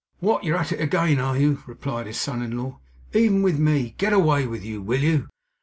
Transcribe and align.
'What, 0.17 0.43
you're 0.43 0.57
at 0.57 0.71
it 0.71 0.81
again, 0.81 1.19
are 1.19 1.37
you?' 1.37 1.61
replied 1.67 2.07
his 2.07 2.19
son 2.19 2.41
in 2.41 2.57
law. 2.57 2.79
'Even 3.13 3.43
with 3.43 3.59
me? 3.59 3.93
Get 3.99 4.13
away 4.13 4.47
with 4.47 4.65
you, 4.65 4.81
will 4.81 5.03
you? 5.03 5.29